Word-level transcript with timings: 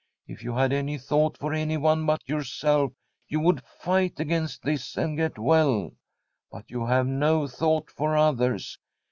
If 0.25 0.43
you 0.43 0.55
had 0.55 0.73
any 0.73 0.97
thought 0.97 1.37
for 1.37 1.53
anyone 1.53 2.07
but 2.07 2.27
yourself, 2.27 2.91
you 3.27 3.39
would 3.41 3.61
fight 3.63 4.19
against 4.19 4.63
this 4.63 4.97
and 4.97 5.15
get 5.15 5.37
well; 5.37 5.91
but 6.51 6.71
you 6.71 6.87
have 6.87 7.05
no 7.05 7.47
thought 7.47 7.91
for 7.91 8.17
others. 8.17 8.79